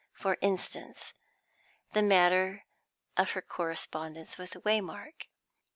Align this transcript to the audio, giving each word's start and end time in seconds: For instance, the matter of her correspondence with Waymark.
For 0.13 0.39
instance, 0.41 1.13
the 1.93 2.01
matter 2.01 2.63
of 3.17 3.33
her 3.33 3.41
correspondence 3.43 4.35
with 4.35 4.53
Waymark. 4.65 5.27